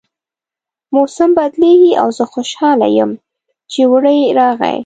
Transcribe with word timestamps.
موسم 0.95 1.29
بدلیږي 1.37 1.93
او 2.01 2.07
زه 2.17 2.23
خوشحاله 2.33 2.87
یم 2.97 3.11
چې 3.71 3.79
اوړی 3.89 4.19
راغی 4.39 4.77